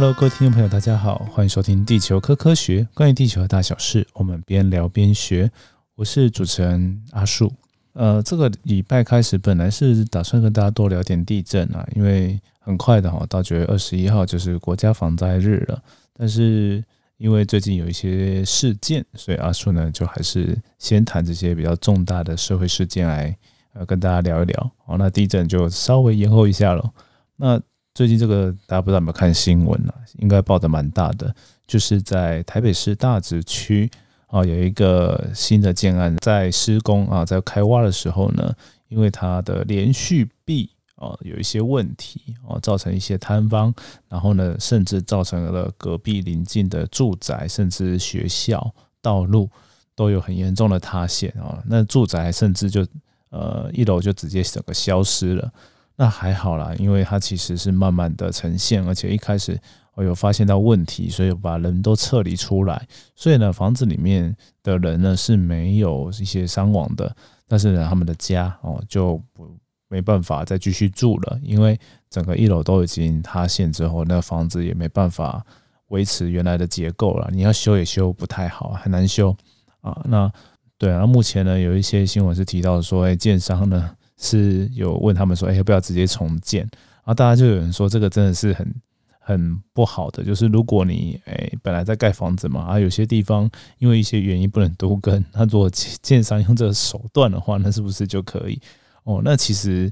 [0.00, 5.50] Hello，各位听众朋友，大家好，欢迎收听《地球科科学》，关于地球的大小事，我们边聊边学。
[5.94, 7.52] 我是主持人阿树。
[7.92, 15.78] 呃，这个礼拜开始，本来是打算跟大家多聊点地震啊，因为很快的哈，到九月二十一号就是国家防灾日了。
[16.14, 16.82] 但是
[17.18, 23.36] 因为最近有一些事件，所以阿树呢就还是先谈这些比较重大的社会事件来
[23.74, 24.70] 呃跟大家聊一聊。
[24.86, 26.90] 好，那地震就稍微延后一下了。
[27.36, 27.60] 那
[28.00, 29.94] 最近这个大家不知道有没有看新闻啊？
[30.20, 31.34] 应该报的蛮大的，
[31.66, 33.90] 就是在台北市大直区
[34.28, 38.54] 啊，有一个新的建案在施工啊，在开挖的时候呢，
[38.88, 43.70] 因为它的连续壁啊有一些问题啊，造成一些坍方，
[44.08, 49.46] 然后呢，甚至造成了隔壁邻近的住宅，甚至学校、道路
[49.94, 51.62] 都有很严重的塌陷啊。
[51.66, 52.80] 那住宅甚至就
[53.28, 55.52] 呃一楼就直接整个消失了。
[56.00, 59.60] 那还好啦，因为它其实是慢慢的呈现，而且一开始
[59.92, 67.14] 我有发现到问题，所以把人都撤离出来，所以呢，房子里面的人呢是没有一些伤亡的，
[67.46, 69.54] 但是呢，他们的家哦就不
[69.88, 71.78] 没办法再继续住了，因为
[72.08, 75.44] 整个一楼都已经塌陷之后，那房子也没办法
[75.88, 79.36] 维持原来的结构了，你要修也修不太好，很难修
[79.82, 80.00] 啊。
[80.06, 80.32] 那
[80.78, 83.94] 对啊，目前呢有一些新闻是提到说，哎，建商呢。
[84.20, 86.60] 是有问他们说，哎，要不要直接重建？
[86.60, 88.74] 然后大家就有人说，这个真的是很
[89.18, 90.22] 很不好的。
[90.22, 98.60] 就是如果你哎本来在盖房子嘛，啊有些地方因为一些原因不能都跟，那如果建商用这个手段的话，那是不是就可以？
[99.04, 99.90] 哦，那其实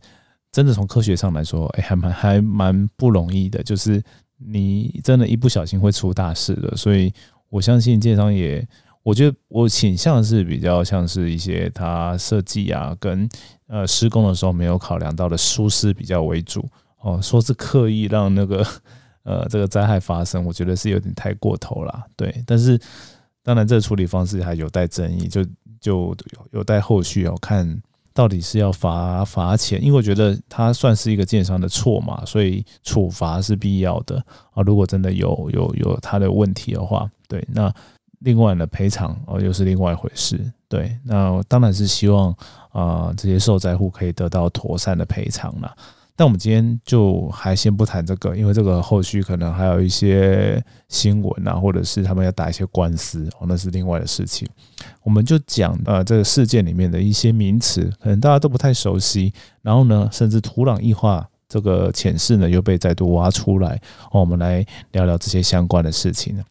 [0.52, 3.62] 真的从科学上来说，哎，还蛮还蛮不容易的。
[3.62, 4.02] 就是
[4.36, 6.76] 你真的，一不小心会出大事的。
[6.76, 7.10] 所以
[7.48, 8.68] 我相信建商也。
[9.02, 13.26] 我觉得我倾向是比较像是一些它设计啊，跟
[13.66, 16.68] 呃施工的时候没有考量到的舒适比较为主
[17.00, 17.18] 哦。
[17.22, 18.66] 说是刻意让那个
[19.24, 22.04] 呃这个灾害发生，我觉得是有点太过头了。
[22.16, 22.78] 对，但是
[23.42, 25.42] 当然这个处理方式还有待争议，就
[25.80, 26.14] 就
[26.52, 27.80] 有待后续哦，看
[28.12, 34.22] 到底是要罚罚钱，因为我觉得它算是一个建商的错嘛，所以处罚是必要的
[34.52, 34.62] 啊。
[34.62, 37.72] 如果真的有有有他的问题的话，对那。
[38.20, 40.40] 另外呢，赔偿哦又是另外一回事。
[40.68, 42.34] 对，那当然是希望
[42.70, 45.74] 啊这些受灾户可以得到妥善的赔偿了。
[46.14, 54.46] 但我们今天就还先不谈这个，因为这个后续可能还有一些新闻啊，或者是他们要打一些官司哦，那是另外的事情。
[55.04, 59.32] 我们就讲呃这个事件里面的一些名词，可能大家都不太熟悉。
[59.62, 63.80] 然后呢，甚至土壤异化这个浅事呢又被再度挖出来
[64.10, 66.42] 哦，我们来聊聊这些相关的事情呢。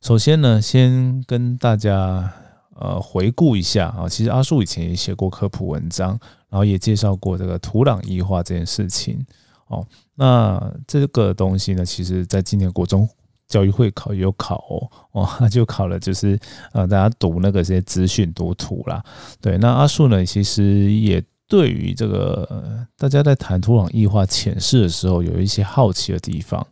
[0.00, 2.32] 首先呢，先跟大家
[2.74, 6.18] 呃回顾一下啊，其实阿树以前也写过科普文章，
[6.48, 9.22] 然后也介绍过这个土壤异化这件事情
[9.68, 9.86] 哦。
[10.14, 13.06] 那这个东西呢，其实在今年国中
[13.46, 16.38] 教育会考有考哦，哦， 那就考了，就是
[16.72, 19.04] 呃大家读那个些资讯读土啦。
[19.38, 26.66] 对，那阿树呢，其实也对于这个大家在谈土壤异化浅示的时候，有一些好奇的地方，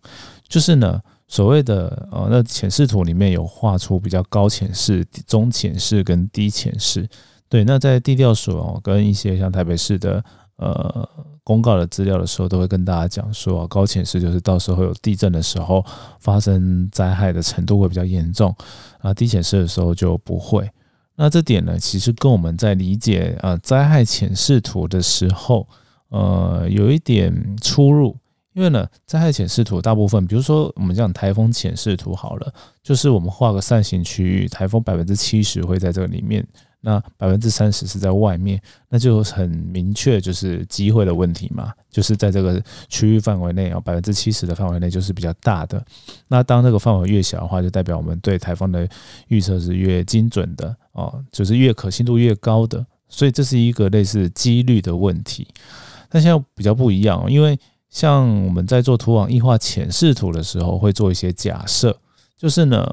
[0.48, 0.98] 就是呢。
[1.28, 7.06] 所谓的呃，那浅视图里面有画出比较高浅视、中浅视跟低浅视。
[7.50, 10.24] 对，那在地调所跟一些像台北市的
[10.56, 11.08] 呃
[11.44, 15.84] 公告的资料的时候，都会跟大家讲说，高浅视就是到时候有地震的时候
[16.18, 18.54] 发生灾害的程度会比较严重，
[19.00, 20.70] 啊，低浅视的时候就不会。
[21.14, 25.68] 那这点呢，其实跟我们在理解呃灾害浅视图的时候，
[26.08, 28.16] 呃，有一点出入。
[28.54, 36.44] 因为呢，灾害浅视图大部分，比如说我们讲台风浅视图好了，就是我们画个扇形区域，台风百分之七十会在这里面，
[36.80, 45.84] 那百分之三十是在外面，那就很明确就是机会的问题嘛，就是在这个区域范围内啊，百分之七十的范围内就是比较大的。
[46.26, 48.88] 那当这个范围越小的话，就代表我们对台风的
[49.28, 55.46] 预测是越精准的哦，就是越可信度越高的，所以这是一个类似几率的问题。
[56.08, 57.58] 但现在比较不一样，因为
[57.90, 61.96] 像我们在做土壤异化浅视图的时候，会做一些假设，
[62.36, 62.86] 就是呢，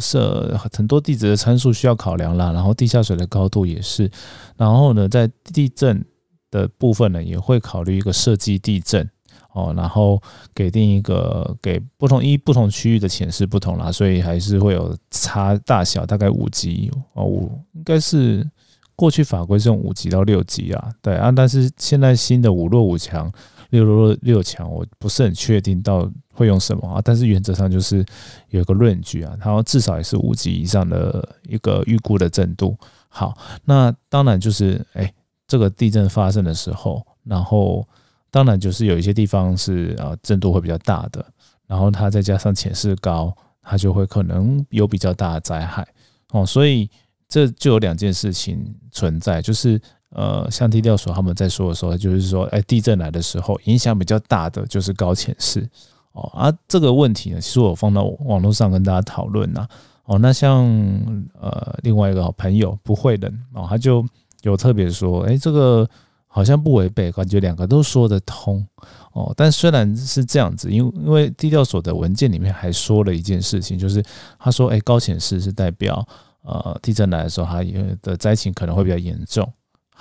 [0.00, 4.10] 设很多地质的参数需要考量啦，然后地下水的高度也是，
[4.56, 6.04] 然后呢，在地震
[6.50, 9.08] 的部分呢，也会考虑一个设计地震。
[9.54, 10.18] 哦，然后
[10.54, 18.48] 给定一个给不同一不同区域的浅视不同啦，所以还是会有差大小，大概五级哦，五应该是
[18.96, 23.30] 过去法规是用五级到六级啊，对啊，但是现在新的五弱五强。
[23.72, 28.04] 六六六强，我不是很确定到会用什么啊，但是原则上就是
[28.50, 32.76] 有一个论据啊，它至少也是五级以上的一个预估的震度。
[33.08, 35.12] 好，那当然就是哎，
[35.46, 37.86] 这个地震发生的时候，然后
[38.30, 41.24] 当然就是有一些地方是啊震度会比较大的，
[41.66, 45.86] 然后它再加上浅势高，它就会可能有比较大的灾害
[46.32, 46.44] 哦。
[46.44, 46.90] 所以
[47.26, 49.80] 这就有两件事情存在，就是
[50.14, 55.66] 呃，像地调所他们在说的时候，就是说，哎，地震来的时候影响比较大的就是高潜势
[56.12, 56.30] 哦。
[56.34, 59.66] 而这个问题呢，其实我放到网络上跟大家讨论呐。
[60.04, 60.66] 哦，那像
[61.40, 64.04] 呃另外一个好朋友不会的哦，他就
[64.42, 65.88] 有特别说，哎，这个
[66.26, 68.66] 好像不违背，感觉两个都说得通
[69.12, 69.32] 哦。
[69.36, 74.04] 但虽然是这样子，因因为地调所的文件里面还说了一件事情，就是
[74.38, 76.06] 他说，哎，高潜势是代表
[76.42, 77.64] 呃地震来的时候，它
[78.02, 79.50] 的灾情可能会比较严重。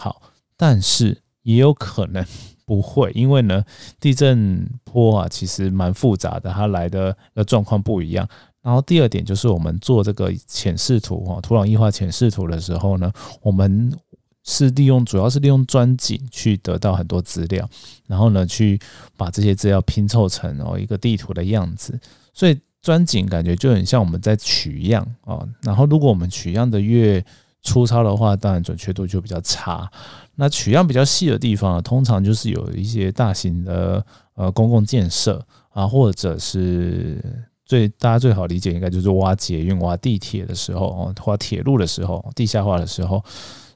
[0.02, 0.20] 好，
[0.58, 2.26] 但是也有可能
[2.66, 3.64] 不会，因为呢，
[4.00, 8.28] 地震波啊其实蛮复杂的，它来的呃状况不一样。
[8.64, 13.12] 然后第二点就是我们做这个浅视图哈，土壤异化浅视图的时候呢，
[13.44, 13.96] 我们
[14.44, 17.70] 是利用主要是利用钻井去得到很多资料，
[18.08, 18.80] 然后呢去
[19.16, 22.00] 把这些资料拼凑成哦一个地图的样子。
[22.34, 25.48] 所以钻井感觉就很像我们在取样啊。
[25.62, 27.24] 然后如果我们取样的越
[27.62, 29.90] 粗糙的话，当然准确度就比较差。
[30.36, 34.06] 那取样比较细的地方呢，通常就是有一些大型的
[34.36, 37.48] 呃公共建设啊，或者是。
[37.64, 43.24] 最大家最好理解应该就是挖捷运、挖地铁的时候哦，挖铁路的时候，地下化的时候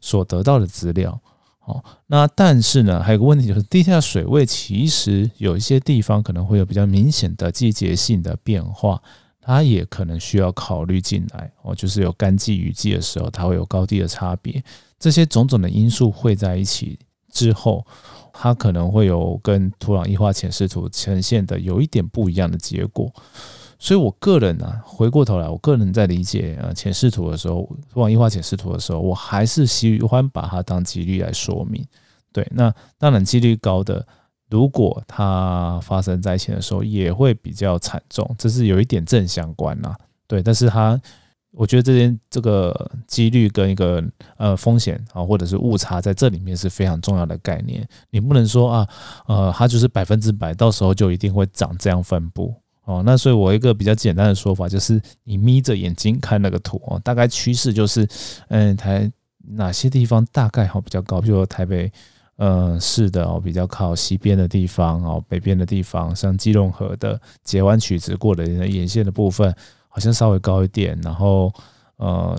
[0.01, 1.17] 所得到的资料
[1.63, 1.81] 哦。
[2.07, 9.01] 那但是呢，还有个问题就是，地下水位其实有一些地方可能会有比较明显的季节性的变化，
[9.45, 11.75] 它也可能需要考虑进来哦。
[11.75, 14.63] 就是有干季、雨季的时候，它会有高低的差别，
[14.97, 16.97] 这些种种的因素汇在一起
[17.31, 17.86] 之后，
[18.33, 23.13] 它可能会有跟土壤异化浅视图呈现的有一点不一样的结果。
[23.77, 31.86] 所以，我个人呢，回过头来，我个人在理解呃浅视图的时候，土壤异化浅视图的时候，我还是喜欢把它当几率来说明。
[32.31, 34.06] 对，那当然几率高的，
[34.50, 39.97] 如果它发生灾情的时候，也会比较惨重，这是有一点正相关啦。
[40.27, 41.00] 对，但是它，
[41.51, 44.03] 我觉得这边这个几率跟一个
[44.38, 47.88] 呃风险啊，或者是误差，在这里面是非常重要的概念。
[48.09, 48.88] 你不能说啊，
[49.27, 52.53] 呃，它就是百分之百，到时候就一定会长这样分布。
[52.86, 58.07] 哦，那所以我一个比较简单的说法就是，你眯着眼睛看那个图哦，大概趋势就是，
[58.50, 59.12] 嗯，台
[59.47, 61.92] 哪些地方大概好比较高，比如说台北，
[62.37, 69.53] 呃，是的哦，比较靠西边的地方哦，北边的地方，像基隆河的截弯曲直过的沿线的部分，
[69.87, 71.53] 好像稍微高一点，然后
[71.97, 72.37] 呃，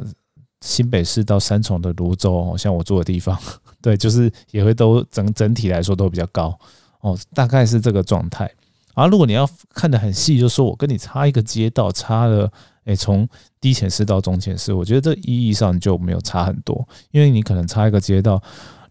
[0.60, 3.38] 新北市到三重的泸州，像我住的地方，
[3.80, 6.58] 对，就是也会都整整体来说都比较高
[7.00, 8.50] 哦，大概是这个状态。
[8.94, 12.50] 啊，如果你要看得很细，就说我跟你差一个街道，差了，
[12.84, 13.28] 诶，从
[13.60, 18.42] 低前市到中前市，我觉得这意义上就没有差很多，因为你可能差一个街道，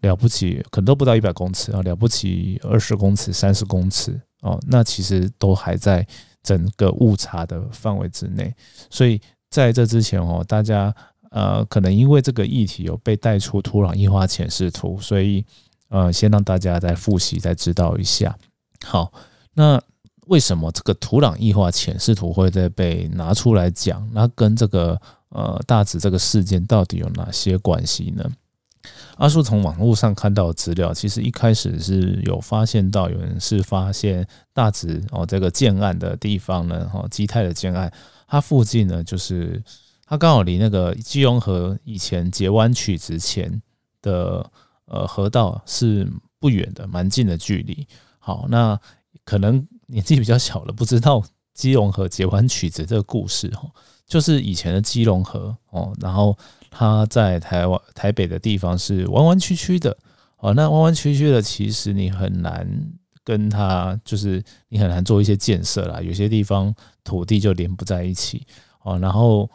[0.06, 6.06] 了不起，可能都不到一百公尺啊，了不起二十公尺、三十公尺哦，那其实都还在
[6.42, 8.54] 整个误差的范围之内。
[8.90, 9.20] 所以
[9.50, 10.94] 在这之前哦，大家
[11.32, 15.46] 呃，可能因为这个议题有被带出土壤异化浅视图，所以
[15.90, 18.38] 呃，先让大家再复习、再知道一下。
[18.86, 19.12] 好，
[19.54, 19.82] 那。
[20.28, 24.10] 为什么这个土壤异化浅视图会再被拿出来讲？
[24.12, 25.00] 那跟这个
[25.30, 28.28] 呃大指这个事件到底有哪些关系呢？
[29.18, 37.92] 阿叔从网络上看到资料，其实一开始是有发现到有人是发现大直哦这个建案的地方呢，哈基泰的建案，
[38.28, 39.62] 它附近呢就是
[40.06, 43.62] 它刚好离那个基隆河以前截弯曲直前
[44.02, 44.50] 的
[44.86, 46.08] 呃河道是
[46.40, 47.88] 不远的，蛮近的距离。
[48.20, 48.80] 好，那
[49.24, 49.68] 可能。
[49.88, 51.24] 年纪比较小了，不知道
[51.54, 53.70] 基隆河结弯曲子这个故事哈，
[54.08, 56.38] 就是以前的基隆河哦，然后
[56.70, 59.96] 它在台湾台北的地方是弯弯曲曲的
[60.38, 62.68] 哦，那弯弯曲曲的其实你很难
[63.24, 68.46] 跟它，就是你很难做一些建设啦，有些地方土地就连不在一起
[68.84, 69.50] 哦，然后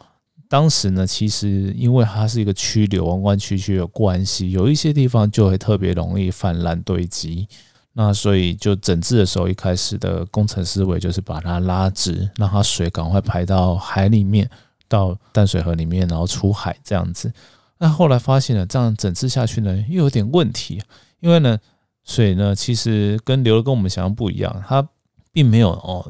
[0.49, 7.47] 当时呢，其实因为它是一个曲流弯弯曲曲的关系，有一些地方就会特别容易泛滥堆积。
[7.93, 14.49] 那所以就整治的时候，一开始的工程思维就是把它拉直，让它水赶快排到海里面，
[14.87, 17.31] 到淡水河里面，然后出海这样子。
[17.77, 20.81] 那后来发现了这样整治下去呢，又有点问题，
[21.19, 21.57] 因为呢，
[22.05, 24.87] 水呢其实跟流的跟我们想象不一样，它
[25.33, 26.09] 并没有哦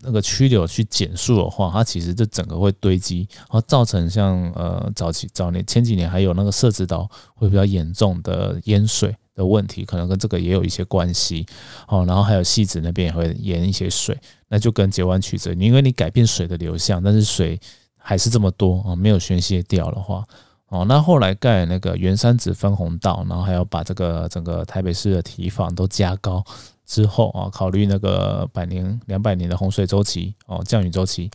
[0.00, 9.14] 那个曲流去减速的话，它其实这整个会堆积，然后造成像呃早期早年前几年还有那个设置岛会比较严重的淹水。
[9.38, 11.46] 的问题可能跟这个也有一些关系，
[11.86, 14.18] 哦，然后还有细子那边也会淹一些水，
[14.48, 17.58] 那就跟截弯曲折，因为你改变水的流向，但是水
[17.96, 20.26] 还是这么多啊，没有宣泄掉的话，
[20.70, 26.44] 哦，那后来盖那个原山子分洪道，然后还要把这个整个台北市的堤防都加高，
[26.84, 31.30] 之后啊，考虑那个百年、两百年的洪水周期哦，降雨周期，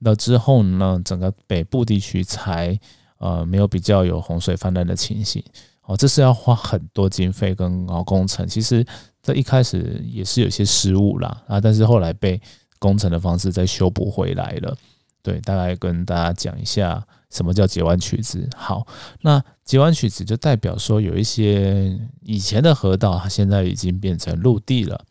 [0.00, 2.76] 那之后呢，整个北部地区才
[3.18, 5.42] 呃没有比较有洪水泛滥的情形
[5.86, 8.84] 哦，这是要花很多经费跟工程，其实
[9.22, 12.40] 这一开始也是有些失误啦啊，但是后来被
[12.78, 14.76] 工程的方式再修补回来了。
[15.22, 18.48] 对，大概跟大家讲一下什么叫截弯曲直。
[18.56, 18.86] 好，
[19.22, 25.04] 那截弯曲直就代表说有一些以前的河道，它现在已经变成陆地了。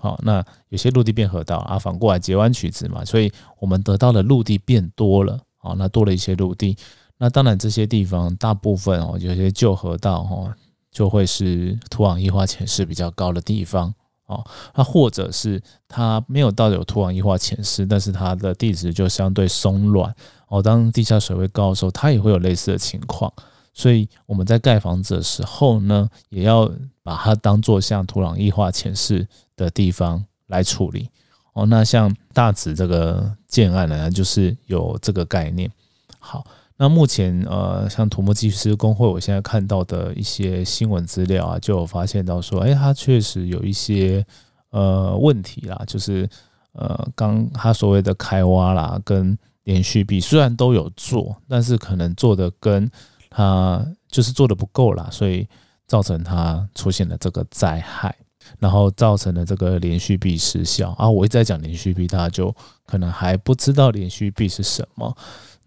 [0.00, 5.38] 好，那有些陆地变河道啊，反过来截弯曲直嘛，所以我们得到的陆地变多了。
[5.58, 6.76] 好，那多了一些陆地，
[7.22, 10.50] 那当然这些地方大部分哦，有些旧河道哦，
[10.90, 13.94] 就会是土壤液化潜势比较高的地方。
[14.24, 14.42] 哦，
[14.74, 20.14] 那或者是它没有到有土壤液化潜势，但是它的地质就相对松软。
[20.48, 23.30] 哦，当地下水位高的时候，它也会有类似的情况。
[23.74, 26.70] 所以我们在盖房子的时候呢，也要
[27.02, 31.10] 把它当做像土壤液化潜势的地方来处理。
[31.52, 35.70] 哦，那像大直这个建案呢，就是有这个概念。
[36.18, 36.42] 好。
[36.82, 44.24] 那目前呃，像土木技师工会，我现在看到的一些新闻资料啊，就有发现到说，哎，它确实有一些
[44.70, 46.26] 呃问题啦，就是
[46.72, 52.90] 呃，刚他所谓的开挖啦，跟连续壁虽然都有做，但是可能做的跟
[53.28, 55.46] 他就是做的不够啦，所以
[55.86, 58.16] 造成它出现了这个灾害，
[58.58, 61.10] 然后造成了这个连续壁失效啊。
[61.10, 62.56] 我一直在讲连续壁，大家就
[62.86, 65.14] 可能还不知道连续壁是什么。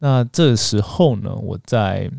[0.04, 2.12] 那这时候呢，我再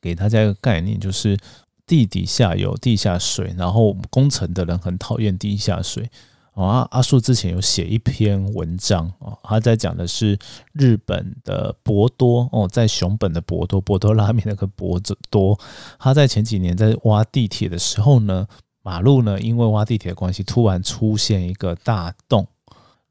[0.00, 1.36] 给大家一个概念，就是
[1.84, 6.08] 地底下有地下水，然后工程的人很讨厌地下水。
[6.52, 10.38] 啊，阿树之前有写一篇文章啊，他在讲的是
[10.72, 15.00] 日本的博多哦，在熊本的博多，博多拉面那个博
[15.30, 15.58] 多，
[15.98, 18.46] 他在前几年在挖地铁的时候呢，
[18.82, 22.46] 马路呢因为挖地铁的关系，突然出现一个大洞。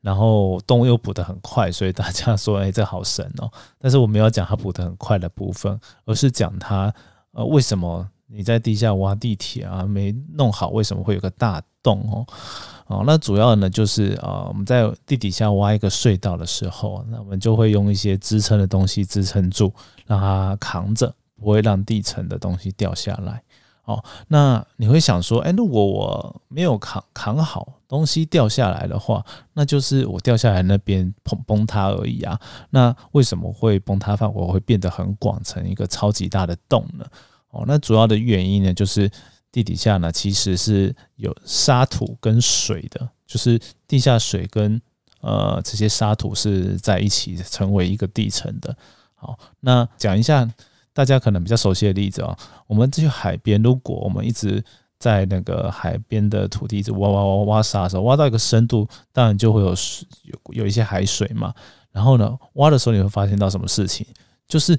[0.01, 6.94] 然后洞又补得很快，所以大家说：“哎，这好神哦！” 但是我们要讲它补得很快的部分，而是讲它
[7.32, 12.25] 呃为什么你在地下挖地铁啊没弄好，为什么会有个大洞哦？
[12.88, 19.72] 哦，那主要呢就是啊我们在地底下挖一个隧道的时候，那我们就会用一些支撑的东西支撑住，
[20.08, 23.44] 让它扛着，不会让地层的东西掉下来。
[23.89, 32.39] 哦，那你会想说，哎，如果我没有扛扛好，东西掉下来的话，那就是我掉下来那边崩崩塌而已啊。
[32.69, 37.05] 那为什么会崩塌范围会变得很广，成一个超级大的洞呢？
[37.50, 39.10] 哦，那主要的原因呢，就是
[39.51, 44.79] 地底下呢其实是有沙土跟水的，就是地下水跟
[45.22, 48.77] 呃这些沙土是在一起成为一个地层的。
[49.15, 50.48] 好，那讲一下。
[51.00, 52.38] 大家可能比较熟悉的例子啊，
[52.68, 54.62] 我们去海边，如果我们一直
[54.98, 61.53] 在那个海边的土地一直挖挖挖挖沙的时候，挖到一个深度，当然就会有有有一些海水嘛。
[61.94, 64.06] 然后呢，挖的时候你会发现到什么事情？
[64.46, 64.77] 就是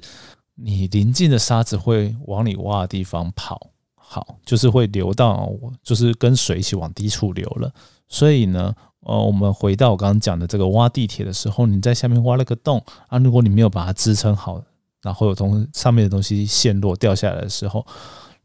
[0.53, 5.49] 你临近的沙子会往你挖的地方跑，好，就是会流到，
[5.81, 7.73] 就是跟水一起往低处流了。
[8.07, 14.61] 所以呢，呃，我们回到我刚刚讲的这个挖地铁的时候，你在下面挖了个洞啊，如果你没有把它支撑好。
[15.01, 17.85] 然后有从上面的东西陷落掉下来的时候，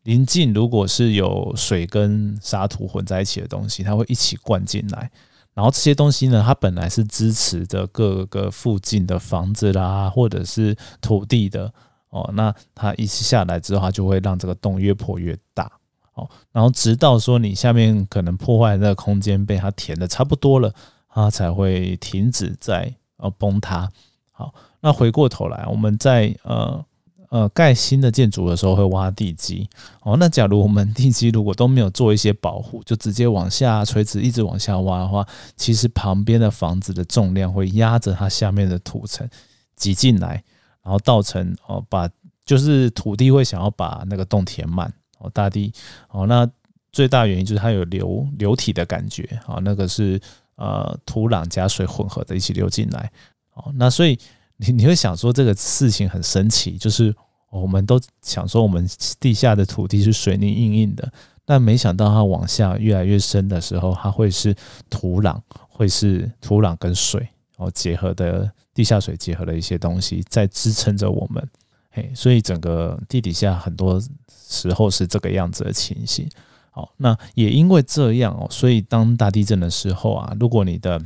[0.04, 5.10] 临近如果是有水跟沙土混在一起的东西，它会一起灌进来。
[5.52, 11.72] 然后这些东西呢，它本来是支持着各个附近的房子啦，或者是土地的
[12.10, 12.30] 哦。
[12.34, 15.70] 那它一下来之后，它就会让这个洞越破越大
[16.14, 16.28] 哦。
[16.52, 20.72] 然后直到说你下面可能破坏那个空间被它填的差不多了，
[21.08, 23.90] 它才会停止在呃崩塌。
[24.32, 24.54] 好。
[24.80, 26.84] 那回过头来，我们在呃
[27.28, 29.68] 呃盖新的建筑的时候会挖地基
[30.02, 30.16] 哦。
[30.18, 39.28] 那假如我们地基如果都没有做一些保护，就直接往下垂直一直往下挖的话，其实旁边的房子的重量会压着它下面的土层
[39.74, 40.42] 挤进来，
[40.84, 42.08] 然后造成哦把
[42.44, 45.72] 就是土地会想要把那个洞填满哦，大地
[46.10, 46.26] 哦。
[46.26, 46.48] 那
[46.92, 50.20] 最大原因就是它有流流体的感觉啊，那个是
[50.54, 53.10] 呃土壤加水混合的一起流进来
[53.54, 53.72] 哦。
[53.74, 54.16] 那所以。
[54.56, 57.14] 你你会想说这个事情很神奇，就是
[57.50, 58.88] 我们都想说我们
[59.20, 61.12] 地下的土地是水泥硬硬的，
[61.44, 64.54] 但没想到它往下越来越深的时候，它会是
[64.90, 71.48] 土壤，会是土壤跟水哦结合的地下水结合的一些东西在支撑着我们，
[71.90, 74.02] 嘿，所以整个地底下很多
[74.48, 76.28] 时候是这个样子的情形。
[76.70, 81.00] 好，那也因为这样哦，所以当大地震的时候啊，如果你的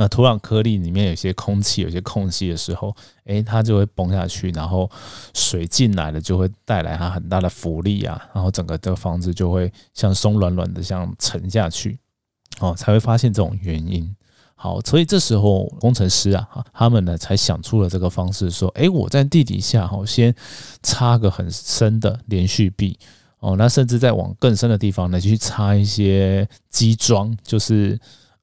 [0.00, 4.88] 那土壤颗粒里面有些空气、有些空隙的时候，诶，它就会崩下去，然后
[5.34, 11.98] 水进来了，就会带来它很大的浮力啊，然后整个的房子就会像松软软的，像沉下去。
[12.60, 14.14] 哦，才会发现这种原因。
[14.54, 20.32] 好，所以这时候工程师啊，他们呢才想出了这个方式，说：诶，我在地底下哈，先
[20.82, 22.98] 插个很深的连续壁
[23.40, 27.98] 哦，那甚至再往更深的地方呢去插一些基桩，就是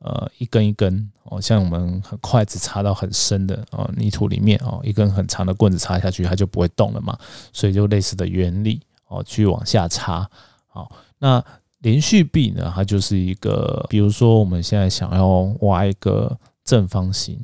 [0.06, 7.18] 呃一根一根哦，像我们很筷子插到很深的哦泥土里面哦，一根很长的棍子插下去，它就不会动了嘛，
[7.52, 10.30] 所以就类似的原理哦，去往下插。
[10.68, 11.44] 好，那。
[11.80, 15.28] 连续壁呢，它就是一个，比如说我们现在想要
[15.60, 17.36] 挖一个正方形，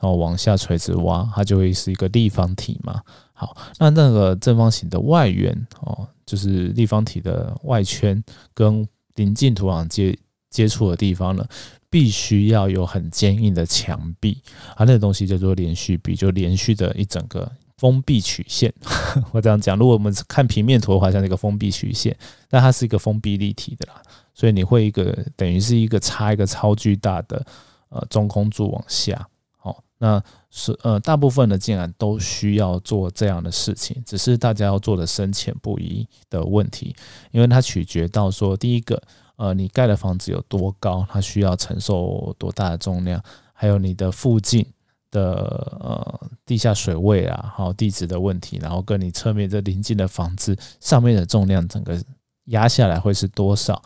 [0.00, 3.02] 然后往下垂直挖，它就会是一个立方体嘛。
[3.34, 8.22] 好，那那个正方形的外缘哦，就是立方体的外圈
[8.54, 11.44] 跟临近土壤接接触的地方呢，
[11.92, 14.40] 必须要有很坚硬的墙壁，
[14.74, 17.52] 啊，那个东西叫做连续壁，就连续的一整个。
[17.78, 18.72] 封闭曲线，
[19.32, 22.16] 我这样讲，如果我们看平面图的话，像一个封闭曲线，
[22.48, 24.00] 但它是一个封闭立体的啦，
[24.32, 27.44] 所以你会一个等于是一个插一个超巨大的
[27.88, 29.26] 呃中空柱往下，
[29.58, 36.94] 好，那是呃大部分的建案都需要做这样的事情，只是大家要做的深浅不一的问题，
[37.32, 39.02] 因为它取决到说第一个
[39.36, 43.22] 呃你盖的房子有多高，它需要承受多大的重量，
[43.52, 44.66] 还有你的附近。
[45.12, 52.02] 的呃地下水位啊，还有地质的问题，然后跟你侧面这临近的房子上面的重量，整个
[52.46, 53.82] 压下来会是多少，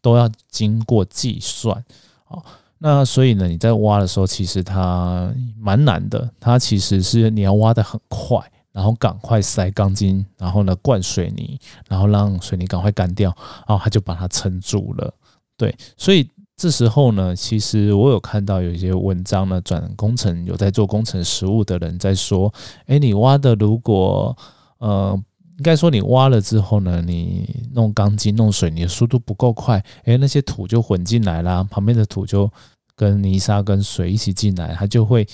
[0.00, 1.84] 都要经过计算。
[2.24, 2.42] 好，
[2.78, 6.26] 那所以呢，你在挖的时候，其实它蛮难的。
[6.40, 8.38] 它其实是你要挖的很快，
[8.72, 11.58] 然后赶快塞钢筋，然后呢灌水泥，
[11.88, 13.34] 然后让水泥赶快干掉，
[13.66, 15.12] 然后它就把它撑住了。
[15.56, 16.28] 对，所以。
[16.56, 22.52] 这时候呢，其实我有看到有一些文章呢，转工程有在做工程实务的人在说，
[22.84, 24.36] 哎，你挖的如果
[24.76, 25.18] 呃，
[25.56, 32.52] 应该说你挖了之后呢，你弄钢筋弄水泥的速度不够快，哎，那些土就混进来啦，旁边的土就
[33.00, 35.26] 跟泥沙跟水一起进来，它就会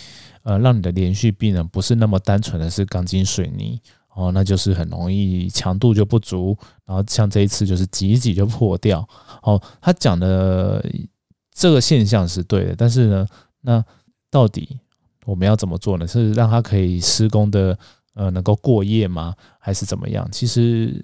[0.45, 3.81] 呃让你的连续壁呢不是那么单纯的是钢筋水泥
[4.15, 9.09] 哦，那就是很容易强度就不足，然后像这一次就是挤一挤就破掉。
[9.43, 10.85] 哦，他讲的。
[11.59, 13.27] 这个现象是对的，但是呢，
[13.63, 13.83] 那
[14.31, 14.79] 到底
[15.25, 16.07] 我们要怎么做呢？
[16.07, 17.79] 是让它可以施工的，
[18.13, 19.35] 呃，能够过夜吗？
[19.59, 20.29] 还是怎么样？
[20.31, 21.03] 其实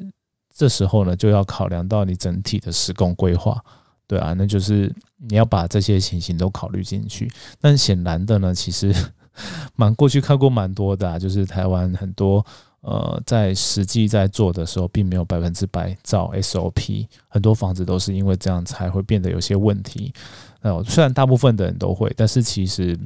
[0.55, 3.65] 这时候呢，就要考量到你整体的施工规划，
[4.13, 7.33] 对啊，那就是你要把这些情形都考虑进去。
[7.59, 8.95] 但显然的呢，其实
[9.75, 12.45] 蛮过去看过蛮多的，就是台湾很多。
[12.83, 20.13] 呃，在实际在做的时候，并没有百分之百照 SOP，很多房子都是因为这样才会变得有些问题。
[20.61, 22.99] 呃，虽然大部分的人都会，但是其实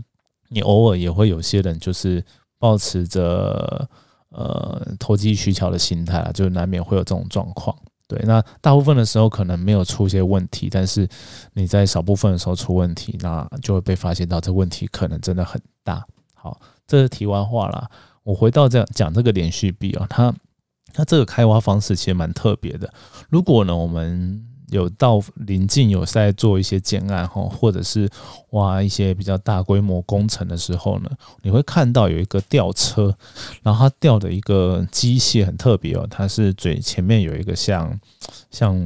[0.49, 2.25] 你偶尔也会有些人就是
[2.59, 3.88] 保持着
[4.31, 7.77] 呃投机取巧的心态啊，就难免会有这种状况。
[8.09, 11.09] 对，那大部分的时候可能没有出些问题，但是
[11.55, 16.05] 你在少部分的时候出问题，那就会被发现到这问题可能真的很大。
[16.35, 17.90] 好，这是题外话啦。
[18.23, 20.33] 我回到这讲这个连续币啊，它
[20.92, 22.92] 它这个开挖方式其实蛮特别的。
[23.29, 28.09] 如果呢，我们有到临近有在做一些建案哈，或者是
[28.50, 31.11] 挖一些比较大规模工程的时候呢，
[31.42, 33.14] 你会看到有一个吊车，
[33.62, 37.98] 然后它吊的一个机械很特别哦，它是嘴前面有一个像
[38.50, 38.76] 像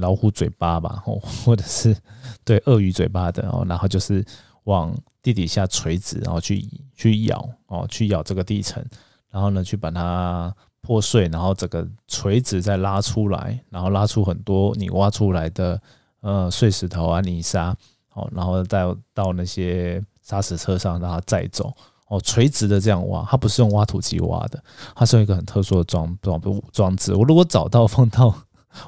[0.00, 1.96] 老虎嘴巴吧，哦，或者是
[2.44, 4.24] 对鳄鱼嘴巴的哦，然后就是
[4.64, 4.94] 往。
[5.20, 6.64] 地底下垂直，然后去
[6.96, 8.82] 去咬哦，去咬这个地层，
[9.30, 10.54] 然后呢，去把它
[10.88, 15.78] 破碎，然后整个垂直再拉出来，然后拉出很多你挖出来的
[16.22, 17.76] 呃碎石头啊、泥沙，
[18.14, 21.70] 哦，然后再到那些砂石车上让它载走
[22.08, 24.64] 哦，垂直的这样挖，它不是用挖土机挖的，
[24.96, 26.40] 它是用一个很特殊的装装
[26.72, 27.14] 装置。
[27.14, 28.34] 我如果找到 放到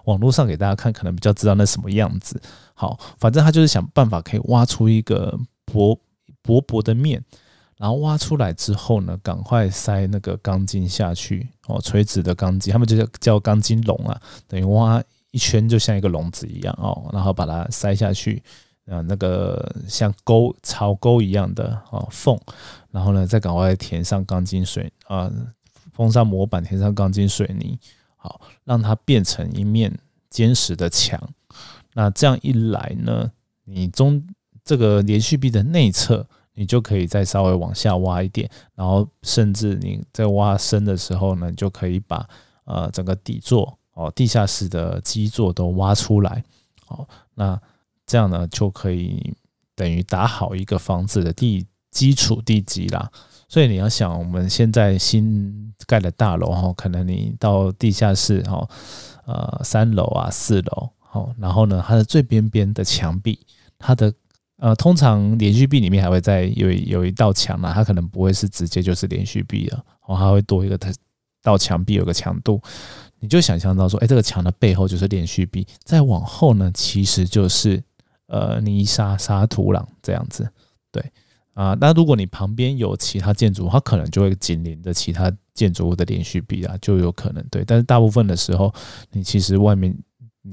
[0.06, 2.40] 网络上给大家看，可能比较知道那什么样子。
[2.72, 5.98] 好，反正他就是想办法可以挖出一个薄。
[6.42, 7.22] 薄薄的面，
[7.80, 18.42] 然后挖出来之后呢，赶快塞那个钢筋下去哦，垂直的钢筋，他们就叫叫钢筋笼啊，等于挖一圈就像一个笼子一样哦，然后把它塞下去，
[18.84, 22.38] 啊，那个像沟槽沟一样的哦缝，
[22.90, 25.32] 然后呢再赶快填上钢筋水啊，
[25.94, 27.78] 封上模板，填上钢筋水泥，
[28.16, 31.18] 好，让它变成一面坚实的墙。
[31.94, 33.32] 那这样一来呢，
[33.64, 34.22] 你中。
[34.62, 42.28] 这个连续壁的内侧，你就可以再稍微往下挖一点，然后甚至你在挖深的时候呢，你就可以把
[42.64, 46.42] 呃整个底座哦、地下室的基座都挖出来，
[46.88, 47.60] 哦，那
[48.06, 49.34] 这样呢就可以
[49.74, 53.10] 等于打好一个房子的地基础地基啦。
[53.46, 58.66] 所以你要想，我们现在新盖的大楼哈，可能你到地下室哈，
[59.26, 63.38] 呃三楼啊四楼，好，然后呢它的最边边的墙壁，
[63.76, 64.14] 它的
[64.60, 70.92] 呃，通常连续壁里面还会再有有一道墙啊，它可能不会是直接就是连续壁了，哦，它会多一个它
[71.42, 72.60] 到墙壁有个强度，
[73.20, 77.82] 你就想象到说，哎，这个墙的背后就是连续壁，再往后呢，其实就是
[78.26, 80.46] 呃泥沙沙土壤这样子，
[80.92, 81.02] 对
[81.54, 88.70] 啊，那如果你旁边有其他建筑，它可能就会紧邻着其他建筑物的连续壁啊，就有可能对，但是大部分的时候，
[89.10, 89.96] 你其实外面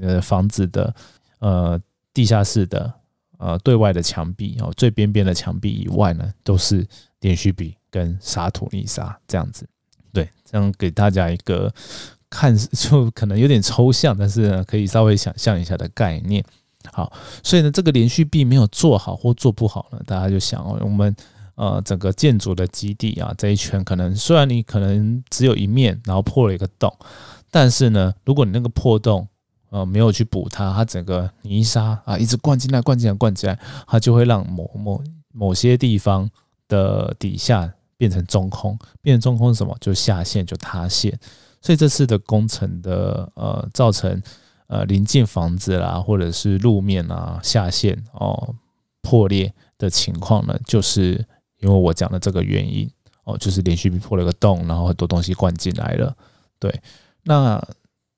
[0.00, 0.94] 呃房子的
[1.40, 1.78] 呃
[2.14, 2.94] 地下室的。
[3.38, 6.84] 呃，对外的墙壁哦，最边边的墙壁以外呢，都是
[7.20, 9.64] 连续壁跟沙土泥沙这样子。
[10.12, 11.72] 对，这样给大家一个
[12.28, 16.44] 看，就可能有点抽象，但是呢，可以稍微想象一下的概念。
[16.92, 17.12] 好，
[17.44, 21.14] 所以呢，这个连续壁没有做好或做不好呢，大家就想哦，我们
[21.54, 26.92] 呃整个建筑的基地啊，这一圈可能虽然你可能只有一面，然后破了一个洞，
[27.52, 29.28] 但是呢，如果你那个破洞。
[29.70, 35.02] 呃，没有去补它，它整个泥沙啊，一直灌进来、灌进来、灌进来，它就会让某某
[35.32, 36.28] 某些地方
[36.68, 39.76] 的底下变成中空，变成中空是什么？
[39.78, 41.12] 就下陷，就塌陷。
[41.60, 44.22] 所以这次的工程的呃，造成
[44.68, 48.54] 呃临近房子啦，或者是路面啊下陷哦
[49.02, 51.22] 破裂的情况呢，就是
[51.58, 52.90] 因为我讲的这个原因
[53.24, 56.16] 哦，就是连续破了个洞，然后很多东西灌进来了。
[56.58, 56.80] 对，
[57.24, 57.62] 那。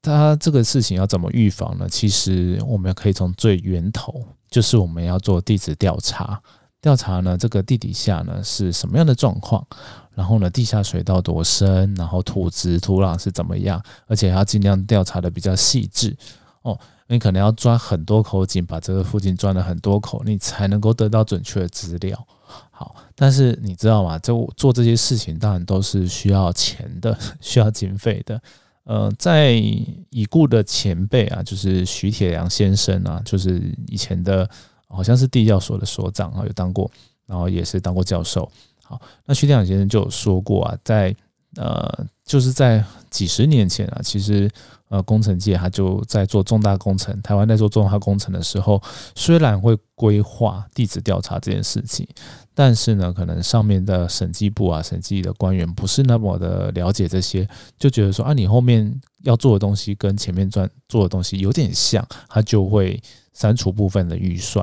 [0.02, 1.86] 它这个事情要怎么预防呢？
[1.88, 6.40] 其实我们可以从最源头，就是我们要做地质调查。
[6.80, 9.66] 调查呢，这个地底下呢是什么样的状况，
[10.14, 16.16] 然后呢地下水道多深，然后土质土壤是怎么样，而且要尽量调查的比较细致
[16.62, 16.78] 哦。
[17.06, 22.26] 你可能要钻很多口井，把这个附近钻了很多口，你才能够得到准确的资料。
[22.70, 24.18] 好，但是你知道吗？
[24.20, 28.40] 就做这些事情，当然都是需要钱的， 需要经费的。
[28.84, 34.48] 呃，在已故的前辈啊，就是徐铁良先生啊，就是以前的，
[34.88, 36.90] 好像是地教所的所长啊，有当过，
[37.26, 38.50] 然后也是当过教授。
[38.82, 41.14] 好，那徐铁良先生就有说过啊，在
[41.56, 44.50] 呃，就是在几十年前啊，其实
[44.90, 48.82] 呃，工程界他就在做重大工程，台湾在做重大工程的时候，
[49.14, 52.06] 虽然会规划地质调查这件事情。
[52.52, 57.48] 但是呢，可能上面的审计部啊、审计的官员不是那么的了解这些，
[57.78, 63.00] 就觉得说啊，你后面要做的东西跟前面做做的东西有点像，他就会
[63.32, 64.62] 删除部分的预算，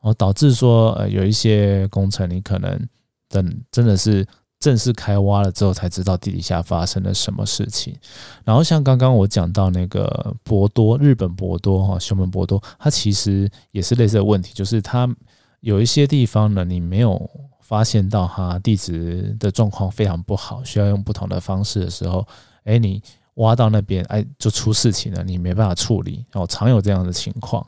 [0.00, 2.88] 然后导致说呃有一些工程你可能
[3.28, 4.26] 等真的是
[4.60, 7.94] 正式开挖了之后才知道地底下发生了什么事情。
[8.44, 15.08] 然后像刚刚我讲到那个博多，日本博多哈，熊本博多，它其实也是类似的问题，就是它。
[15.60, 17.28] 有一些地方呢，你没有
[17.60, 22.24] 发现到它地质的状况非常不好，需要用不同的方式的时候，
[22.62, 23.02] 哎，你
[23.34, 27.66] 挖到那边，哎，就出事情了，你没办法处理，哦，常有这样的情况。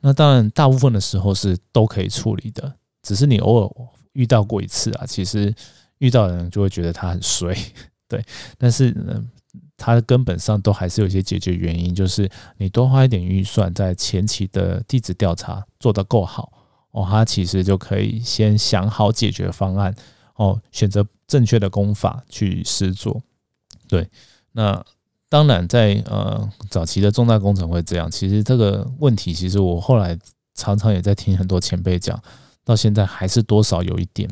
[0.00, 3.70] 那当然，大部分的时候是都可以处理的，只是你偶尔
[4.12, 5.52] 遇到过一次啊，其实
[6.04, 7.56] 遇到的人就会觉得他很衰，
[8.06, 8.22] 对。
[8.58, 9.24] 但是呢，
[9.78, 16.52] 它根本上都还是有一些解决原因，就是你多花一点预算，在前期的地质调查做得够好。
[16.90, 19.92] 哦，他其实就可以先想好解决方案，
[20.36, 23.20] 哦，选择正确的工法去施作。
[23.88, 24.08] 对，
[24.52, 24.84] 那
[25.28, 28.08] 当然在呃早期的重大工程会这样。
[28.10, 30.16] 其实这个问题，其实我后来
[30.54, 32.22] 常常也在听很多前辈讲，
[32.62, 34.30] 到现在还是多少有一点。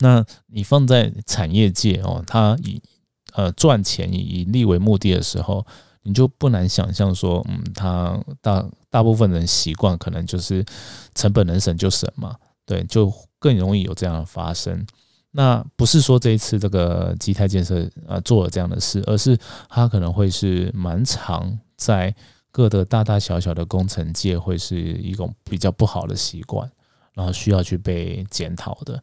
[0.00, 2.82] 那你放在产业界哦，他以
[3.34, 5.64] 呃赚钱以盈利为目的的时候。
[6.02, 10.64] 你就不难想象说，嗯，他大大部分人习惯可能就是
[11.14, 12.34] 成本能省就省嘛，
[12.64, 14.82] 对，就更容易有这样的发生。
[15.30, 22.12] 那不是说这一次这个基泰建设啊做了这样的事，而是它可能会是蛮常在
[22.50, 26.68] 各的大大小小的工程界会是一种比较不好的习惯，
[27.12, 29.00] 然后需要去被检讨的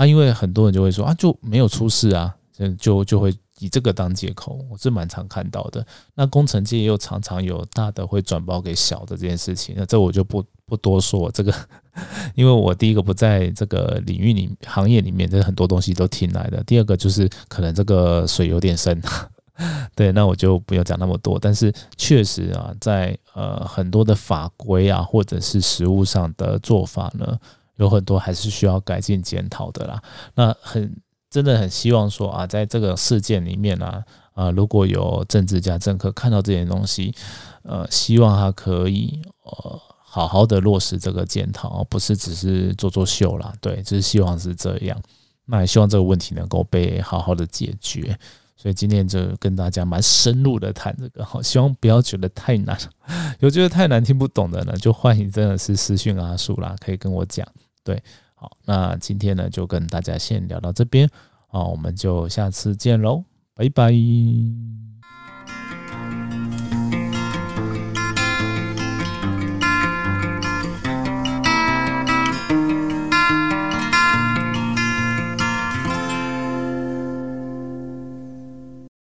[0.00, 3.34] 啊，因为很多人就会说啊，就没有出事啊，就就就会。
[3.62, 5.86] 以这个当借口，我是蛮常看到的。
[6.14, 11.30] 那工程界又常常有大的会转包给小的这件事情，那这我就不不多说。
[11.30, 11.54] 这个，
[12.34, 16.64] 因为我第一个不在这个领域里行业里面，这很多东西都听来的。
[16.64, 18.98] 第二个就是可能这个水有点深，
[19.94, 21.38] 对，那我就不要讲那么多。
[21.38, 27.38] 但是确实啊，在呃很多的法规啊，或者是实务上的做法呢，
[27.80, 30.00] 有很多还是需要改进检讨的啦。
[30.36, 30.96] 那很。
[31.32, 37.14] 真的很希望说啊，在这个事件里面呢，啊，如果有政治家、政客看到这些东西，
[37.62, 43.52] 呃，希望他可以呃好好的落实这个检讨，不是只是做做秀啦。
[43.60, 45.00] 对，就是希望是这样。
[45.44, 48.18] 那也希望这个问题能够被好好的解决。
[48.56, 52.76] 所以今天就跟大家蛮深入的谈这个，好，希望不要觉得太难。
[53.38, 57.46] 有觉得太难听不懂的呢，就欢迎真的是私讯阿树啦，可以跟我讲。
[57.90, 58.00] 对，
[58.36, 61.08] 好，那今天呢就跟大家先聊到这边，
[61.48, 63.24] 啊，我们就下次见喽，
[63.54, 64.79] 拜拜。